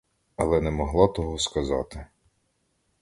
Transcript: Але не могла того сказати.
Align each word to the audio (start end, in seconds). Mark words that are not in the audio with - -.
Але 0.35 0.61
не 0.61 0.71
могла 0.71 1.07
того 1.07 1.37
сказати. 1.39 2.05